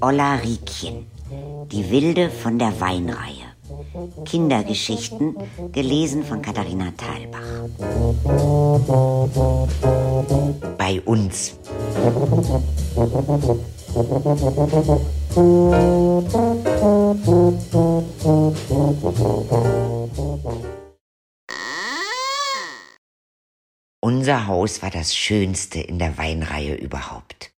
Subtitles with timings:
[0.00, 1.06] Olla Riekchen,
[1.72, 3.46] die Wilde von der Weinreihe.
[4.24, 5.36] Kindergeschichten,
[5.72, 7.40] gelesen von Katharina Thalbach.
[10.78, 11.58] Bei uns.
[24.00, 27.52] Unser Haus war das schönste in der Weinreihe überhaupt.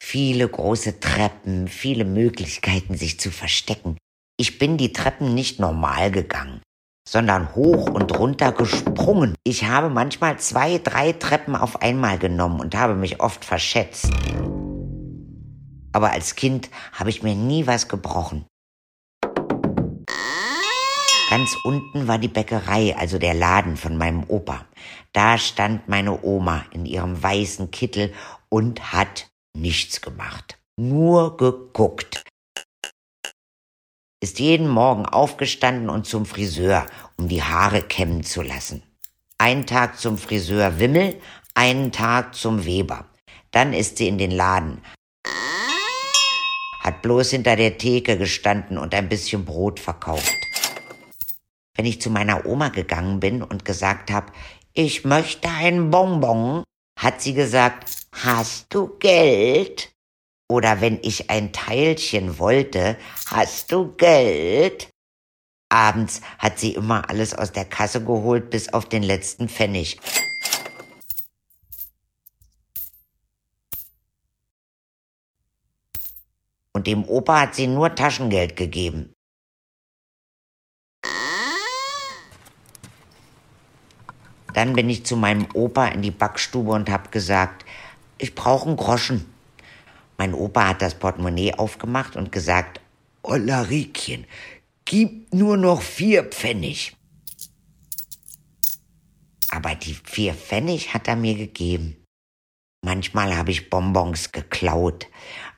[0.00, 3.98] Viele große Treppen, viele Möglichkeiten, sich zu verstecken.
[4.38, 6.62] Ich bin die Treppen nicht normal gegangen,
[7.08, 9.34] sondern hoch und runter gesprungen.
[9.44, 14.10] Ich habe manchmal zwei, drei Treppen auf einmal genommen und habe mich oft verschätzt.
[15.92, 18.46] Aber als Kind habe ich mir nie was gebrochen.
[21.30, 24.64] Ganz unten war die Bäckerei, also der Laden von meinem Opa.
[25.12, 28.14] Da stand meine Oma in ihrem weißen Kittel
[28.48, 29.28] und hat
[29.60, 30.58] nichts gemacht.
[30.76, 32.24] Nur geguckt.
[34.20, 38.82] Ist jeden Morgen aufgestanden und zum Friseur, um die Haare kämmen zu lassen.
[39.38, 41.20] Ein Tag zum Friseur Wimmel,
[41.54, 43.06] einen Tag zum Weber.
[43.52, 44.82] Dann ist sie in den Laden,
[46.80, 50.32] hat bloß hinter der Theke gestanden und ein bisschen Brot verkauft.
[51.76, 54.32] Wenn ich zu meiner Oma gegangen bin und gesagt habe,
[54.72, 56.64] ich möchte ein Bonbon,
[56.98, 59.92] hat sie gesagt, hast du Geld?
[60.50, 64.90] Oder wenn ich ein Teilchen wollte, hast du Geld?
[65.70, 70.00] Abends hat sie immer alles aus der Kasse geholt bis auf den letzten Pfennig.
[76.72, 79.14] Und dem Opa hat sie nur Taschengeld gegeben.
[84.58, 87.64] Dann bin ich zu meinem Opa in die Backstube und habe gesagt,
[88.18, 89.32] ich brauche einen Groschen.
[90.16, 92.80] Mein Opa hat das Portemonnaie aufgemacht und gesagt,
[93.22, 94.26] Olla Riekchen,
[94.84, 96.96] gib nur noch vier Pfennig.
[99.50, 101.96] Aber die vier Pfennig hat er mir gegeben.
[102.84, 105.06] Manchmal habe ich Bonbons geklaut,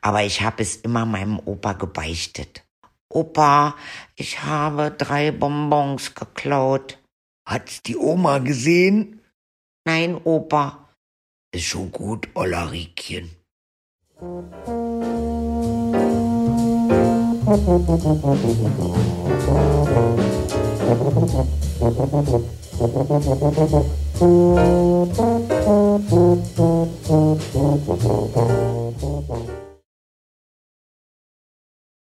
[0.03, 2.67] aber ich habe es immer meinem Opa gebeichtet.
[3.09, 3.77] Opa,
[4.17, 7.00] ich habe drei Bonbons geklaut.
[7.51, 9.23] Hat's die Oma gesehen?
[9.85, 10.89] Nein, Opa.
[11.53, 13.29] Ist schon gut, Ollerikchen.
[14.21, 14.71] Musik